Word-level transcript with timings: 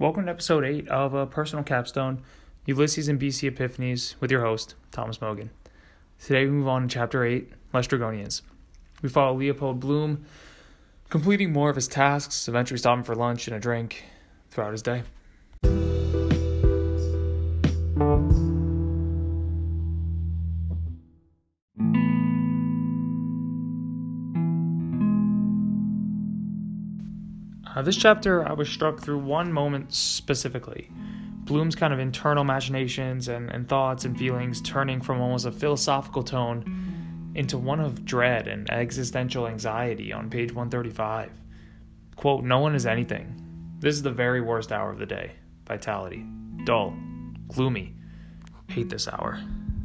Welcome 0.00 0.26
to 0.26 0.30
episode 0.30 0.62
8 0.64 0.86
of 0.90 1.12
a 1.12 1.26
Personal 1.26 1.64
Capstone 1.64 2.22
Ulysses 2.66 3.08
and 3.08 3.20
BC 3.20 3.50
Epiphanies 3.50 4.14
with 4.20 4.30
your 4.30 4.42
host, 4.42 4.76
Thomas 4.92 5.20
Mogan. 5.20 5.50
Today 6.24 6.44
we 6.44 6.52
move 6.52 6.68
on 6.68 6.82
to 6.82 6.88
chapter 6.88 7.24
8 7.24 7.50
Laestrygonians. 7.74 8.42
We 9.02 9.08
follow 9.08 9.36
Leopold 9.36 9.80
Bloom 9.80 10.24
completing 11.08 11.52
more 11.52 11.68
of 11.68 11.74
his 11.74 11.88
tasks, 11.88 12.46
eventually 12.46 12.78
stopping 12.78 13.02
for 13.02 13.16
lunch 13.16 13.48
and 13.48 13.56
a 13.56 13.58
drink 13.58 14.04
throughout 14.50 14.70
his 14.70 14.82
day. 14.82 15.02
Uh, 27.78 27.82
this 27.82 27.96
chapter, 27.96 28.44
I 28.44 28.54
was 28.54 28.68
struck 28.68 28.98
through 28.98 29.18
one 29.18 29.52
moment 29.52 29.94
specifically. 29.94 30.90
Bloom's 31.44 31.76
kind 31.76 31.92
of 31.92 32.00
internal 32.00 32.42
machinations 32.42 33.28
and, 33.28 33.48
and 33.50 33.68
thoughts 33.68 34.04
and 34.04 34.18
feelings 34.18 34.60
turning 34.62 35.00
from 35.00 35.20
almost 35.20 35.46
a 35.46 35.52
philosophical 35.52 36.24
tone 36.24 37.30
into 37.36 37.56
one 37.56 37.78
of 37.78 38.04
dread 38.04 38.48
and 38.48 38.68
existential 38.68 39.46
anxiety 39.46 40.12
on 40.12 40.28
page 40.28 40.50
135. 40.50 41.30
Quote, 42.16 42.42
No 42.42 42.58
one 42.58 42.74
is 42.74 42.84
anything. 42.84 43.76
This 43.78 43.94
is 43.94 44.02
the 44.02 44.10
very 44.10 44.40
worst 44.40 44.72
hour 44.72 44.90
of 44.90 44.98
the 44.98 45.06
day. 45.06 45.30
Vitality. 45.64 46.26
Dull. 46.64 46.96
Gloomy. 47.46 47.94
Hate 48.70 48.90
this 48.90 49.06
hour. 49.06 49.40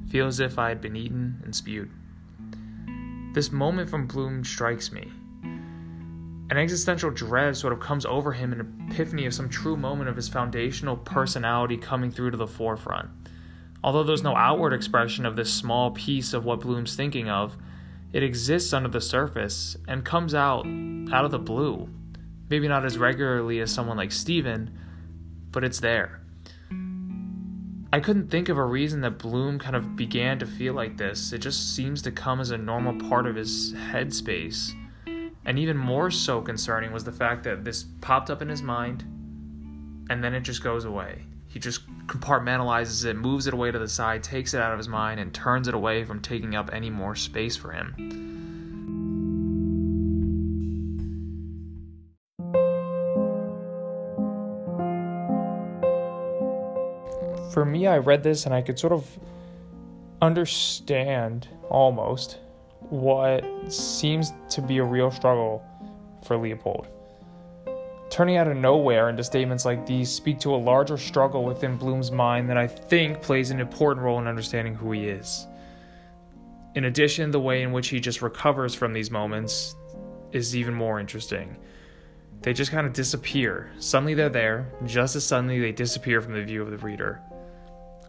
Feel 0.09 0.25
as 0.25 0.39
if 0.39 0.57
I 0.57 0.69
had 0.69 0.81
been 0.81 0.95
eaten 0.95 1.43
and 1.43 1.55
spewed. 1.55 1.91
This 3.35 3.51
moment 3.51 3.87
from 3.87 4.07
Bloom 4.07 4.43
strikes 4.43 4.91
me 4.91 5.11
an 6.53 6.59
existential 6.59 7.09
dread 7.09 7.57
sort 7.57 7.73
of 7.73 7.79
comes 7.79 8.05
over 8.05 8.31
him, 8.31 8.53
in 8.53 8.59
an 8.59 8.87
epiphany 8.91 9.25
of 9.25 9.33
some 9.33 9.49
true 9.49 9.75
moment 9.75 10.07
of 10.07 10.15
his 10.15 10.29
foundational 10.29 10.95
personality 10.95 11.77
coming 11.77 12.11
through 12.11 12.29
to 12.29 12.37
the 12.37 12.45
forefront. 12.45 13.09
Although 13.83 14.03
there's 14.03 14.21
no 14.21 14.35
outward 14.35 14.71
expression 14.71 15.25
of 15.25 15.35
this 15.35 15.51
small 15.51 15.89
piece 15.89 16.31
of 16.31 16.45
what 16.45 16.59
Bloom's 16.59 16.95
thinking 16.95 17.27
of, 17.27 17.57
it 18.11 18.21
exists 18.21 18.71
under 18.71 18.87
the 18.87 19.01
surface 19.01 19.75
and 19.87 20.05
comes 20.05 20.35
out 20.35 20.67
out 21.11 21.25
of 21.25 21.31
the 21.31 21.39
blue. 21.39 21.89
Maybe 22.51 22.67
not 22.67 22.85
as 22.85 22.99
regularly 22.99 23.59
as 23.59 23.71
someone 23.71 23.97
like 23.97 24.11
Stephen, 24.11 24.77
but 25.49 25.63
it's 25.63 25.79
there. 25.79 26.21
I 27.91 27.99
couldn't 27.99 28.29
think 28.29 28.49
of 28.49 28.59
a 28.59 28.63
reason 28.63 29.01
that 29.01 29.17
Bloom 29.17 29.57
kind 29.57 29.75
of 29.75 29.95
began 29.95 30.37
to 30.37 30.45
feel 30.45 30.75
like 30.75 30.97
this. 30.97 31.33
It 31.33 31.39
just 31.39 31.75
seems 31.75 32.03
to 32.03 32.11
come 32.11 32.39
as 32.39 32.51
a 32.51 32.59
normal 32.59 33.09
part 33.09 33.25
of 33.25 33.35
his 33.35 33.73
headspace. 33.73 34.75
And 35.45 35.59
even 35.59 35.77
more 35.77 36.09
so 36.09 36.41
concerning 36.41 36.91
was 36.91 37.03
the 37.03 37.11
fact 37.11 37.43
that 37.43 37.63
this 37.63 37.83
popped 38.01 38.29
up 38.29 38.41
in 38.41 38.49
his 38.49 38.61
mind 38.61 39.03
and 40.09 40.23
then 40.23 40.33
it 40.33 40.41
just 40.41 40.63
goes 40.63 40.85
away. 40.85 41.23
He 41.47 41.59
just 41.59 41.87
compartmentalizes 42.07 43.05
it, 43.05 43.15
moves 43.15 43.47
it 43.47 43.53
away 43.53 43.71
to 43.71 43.79
the 43.79 43.87
side, 43.87 44.23
takes 44.23 44.53
it 44.53 44.61
out 44.61 44.71
of 44.71 44.77
his 44.77 44.87
mind, 44.87 45.19
and 45.19 45.33
turns 45.33 45.67
it 45.67 45.73
away 45.73 46.03
from 46.03 46.19
taking 46.19 46.55
up 46.55 46.71
any 46.73 46.89
more 46.89 47.15
space 47.15 47.55
for 47.55 47.71
him. 47.71 47.93
For 57.53 57.65
me, 57.65 57.85
I 57.85 57.99
read 57.99 58.23
this 58.23 58.45
and 58.45 58.55
I 58.55 58.63
could 58.63 58.79
sort 58.79 58.93
of 58.93 59.07
understand 60.21 61.47
almost 61.69 62.39
what 62.89 63.43
seems 63.71 64.33
to 64.49 64.61
be 64.61 64.77
a 64.77 64.83
real 64.83 65.11
struggle 65.11 65.63
for 66.23 66.37
Leopold. 66.37 66.87
Turning 68.09 68.37
out 68.37 68.47
of 68.47 68.55
nowhere 68.55 69.09
into 69.09 69.23
statements 69.23 69.65
like 69.65 69.85
these 69.85 70.09
speak 70.09 70.39
to 70.39 70.53
a 70.53 70.57
larger 70.57 70.97
struggle 70.97 71.43
within 71.43 71.77
Bloom's 71.77 72.11
mind 72.11 72.49
that 72.49 72.57
I 72.57 72.67
think 72.67 73.21
plays 73.21 73.49
an 73.49 73.59
important 73.59 74.05
role 74.05 74.19
in 74.19 74.27
understanding 74.27 74.75
who 74.75 74.91
he 74.91 75.07
is. 75.07 75.47
In 76.75 76.85
addition, 76.85 77.31
the 77.31 77.39
way 77.39 77.63
in 77.63 77.71
which 77.71 77.89
he 77.89 77.99
just 77.99 78.21
recovers 78.21 78.75
from 78.75 78.93
these 78.93 79.09
moments 79.09 79.75
is 80.31 80.55
even 80.55 80.73
more 80.73 80.99
interesting. 80.99 81.57
They 82.41 82.53
just 82.53 82.71
kind 82.71 82.85
of 82.85 82.93
disappear. 82.93 83.71
Suddenly 83.79 84.15
they're 84.15 84.29
there, 84.29 84.71
just 84.85 85.15
as 85.15 85.25
suddenly 85.25 85.59
they 85.59 85.71
disappear 85.71 86.21
from 86.21 86.33
the 86.33 86.43
view 86.43 86.61
of 86.61 86.71
the 86.71 86.77
reader. 86.77 87.21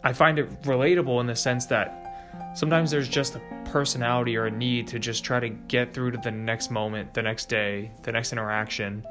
I 0.03 0.13
find 0.13 0.37
it 0.37 0.61
relatable 0.63 1.19
in 1.21 1.25
the 1.25 1.35
sense 1.35 1.65
that 1.67 2.04
sometimes 2.53 2.91
there's 2.91 3.09
just 3.09 3.35
a 3.35 3.41
personality 3.65 4.37
or 4.37 4.45
a 4.45 4.51
need 4.51 4.87
to 4.87 4.99
just 4.99 5.23
try 5.23 5.39
to 5.39 5.49
get 5.49 5.93
through 5.93 6.11
to 6.11 6.17
the 6.17 6.31
next 6.31 6.71
moment, 6.71 7.13
the 7.13 7.21
next 7.21 7.49
day, 7.49 7.91
the 8.03 8.11
next 8.11 8.31
interaction, 8.31 9.05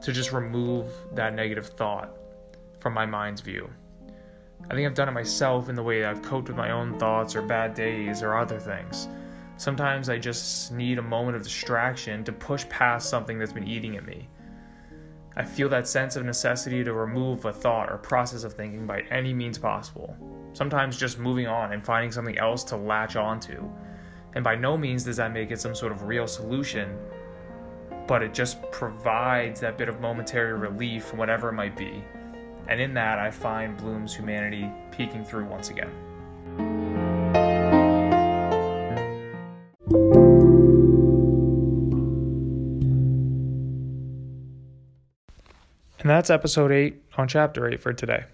to 0.00 0.12
just 0.12 0.32
remove 0.32 0.90
that 1.14 1.34
negative 1.34 1.68
thought 1.68 2.10
from 2.80 2.92
my 2.92 3.06
mind's 3.06 3.40
view. 3.40 3.70
I 4.70 4.74
think 4.74 4.86
I've 4.86 4.94
done 4.94 5.08
it 5.08 5.12
myself 5.12 5.68
in 5.68 5.74
the 5.74 5.82
way 5.82 6.04
I've 6.04 6.22
coped 6.22 6.48
with 6.48 6.56
my 6.56 6.70
own 6.70 6.98
thoughts 6.98 7.34
or 7.34 7.42
bad 7.42 7.74
days 7.74 8.22
or 8.22 8.36
other 8.36 8.58
things. 8.58 9.08
Sometimes 9.56 10.08
I 10.08 10.18
just 10.18 10.72
need 10.72 10.98
a 10.98 11.02
moment 11.02 11.36
of 11.36 11.42
distraction 11.42 12.24
to 12.24 12.32
push 12.32 12.68
past 12.68 13.10
something 13.10 13.38
that's 13.38 13.52
been 13.52 13.68
eating 13.68 13.96
at 13.96 14.04
me. 14.04 14.28
I 15.36 15.44
feel 15.44 15.68
that 15.70 15.88
sense 15.88 16.16
of 16.16 16.24
necessity 16.24 16.84
to 16.84 16.92
remove 16.92 17.44
a 17.44 17.52
thought 17.52 17.90
or 17.90 17.98
process 17.98 18.44
of 18.44 18.52
thinking 18.52 18.86
by 18.86 19.00
any 19.10 19.32
means 19.32 19.58
possible. 19.58 20.16
Sometimes 20.52 20.98
just 20.98 21.18
moving 21.18 21.46
on 21.46 21.72
and 21.72 21.84
finding 21.84 22.12
something 22.12 22.38
else 22.38 22.62
to 22.64 22.76
latch 22.76 23.16
onto. 23.16 23.68
And 24.34 24.44
by 24.44 24.54
no 24.54 24.76
means 24.76 25.04
does 25.04 25.16
that 25.16 25.32
make 25.32 25.50
it 25.50 25.60
some 25.60 25.74
sort 25.74 25.92
of 25.92 26.02
real 26.02 26.26
solution, 26.26 26.98
but 28.06 28.22
it 28.22 28.34
just 28.34 28.60
provides 28.72 29.60
that 29.60 29.78
bit 29.78 29.88
of 29.88 30.00
momentary 30.00 30.52
relief, 30.52 31.14
whatever 31.14 31.48
it 31.48 31.54
might 31.54 31.76
be. 31.76 32.04
And 32.68 32.80
in 32.80 32.94
that, 32.94 33.18
I 33.18 33.30
find 33.30 33.76
Bloom's 33.76 34.14
humanity 34.14 34.70
peeking 34.90 35.24
through 35.24 35.46
once 35.46 35.70
again. 35.70 35.90
And 46.02 46.10
that's 46.10 46.30
episode 46.30 46.72
8 46.72 47.00
on 47.16 47.28
chapter 47.28 47.68
8 47.68 47.80
for 47.80 47.92
today. 47.92 48.24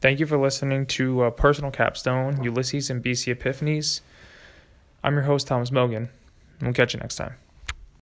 Thank 0.00 0.20
you 0.20 0.26
for 0.26 0.38
listening 0.38 0.86
to 0.86 1.24
uh, 1.24 1.30
Personal 1.30 1.70
Capstone, 1.70 2.42
Ulysses 2.42 2.88
and 2.88 3.04
BC 3.04 3.34
Epiphanies. 3.36 4.00
I'm 5.02 5.12
your 5.12 5.24
host, 5.24 5.46
Thomas 5.46 5.70
Mogan, 5.70 6.08
we'll 6.62 6.72
catch 6.72 6.94
you 6.94 7.00
next 7.00 7.16
time. 7.16 7.34